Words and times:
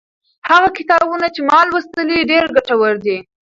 هغه 0.49 0.69
کتابونه 0.77 1.27
چې 1.35 1.41
ما 1.49 1.59
لوستي، 1.69 2.19
ډېر 2.31 2.45
ګټور 2.55 2.93
دي. 3.05 3.17